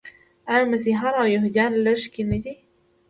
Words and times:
آیا 0.51 0.65
مسیحیان 0.73 1.13
او 1.21 1.25
یهودان 1.35 1.71
لږکي 1.85 2.23
نه 2.31 2.37
دي؟ 2.43 2.53